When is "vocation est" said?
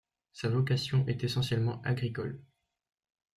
0.49-1.23